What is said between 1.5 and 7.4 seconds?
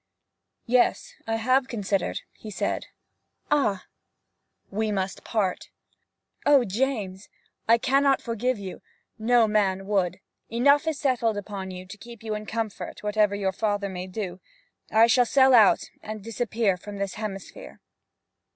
considered,' he said. 'Ah!' 'We must part.' 'O James!'